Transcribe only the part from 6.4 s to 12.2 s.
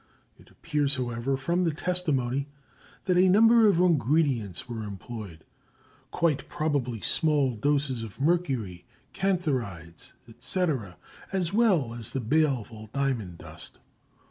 probably small doses of mercury, cantharides, etc., as well as the